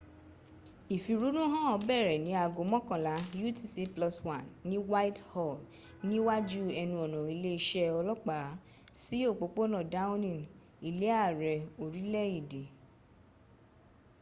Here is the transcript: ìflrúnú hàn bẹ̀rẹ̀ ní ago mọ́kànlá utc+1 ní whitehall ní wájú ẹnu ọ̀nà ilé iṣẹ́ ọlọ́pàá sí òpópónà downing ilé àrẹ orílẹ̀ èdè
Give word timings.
ìflrúnú 0.95 1.41
hàn 1.55 1.79
bẹ̀rẹ̀ 1.87 2.21
ní 2.25 2.31
ago 2.43 2.61
mọ́kànlá 2.71 3.13
utc+1 3.47 4.41
ní 4.69 4.77
whitehall 4.89 5.57
ní 6.07 6.17
wájú 6.27 6.61
ẹnu 6.81 6.95
ọ̀nà 7.05 7.19
ilé 7.33 7.51
iṣẹ́ 7.59 7.93
ọlọ́pàá 7.99 8.47
sí 9.01 9.17
òpópónà 9.31 9.79
downing 9.93 10.41
ilé 10.89 11.07
àrẹ 11.25 11.53
orílẹ̀ 11.83 12.25
èdè 12.39 12.63